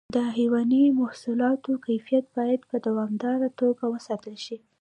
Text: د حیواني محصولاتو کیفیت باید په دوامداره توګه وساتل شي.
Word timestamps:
د 0.15 0.17
حیواني 0.37 0.83
محصولاتو 1.01 1.71
کیفیت 1.85 2.25
باید 2.37 2.61
په 2.69 2.75
دوامداره 2.87 3.49
توګه 3.59 3.83
وساتل 3.93 4.35
شي. 4.45 4.57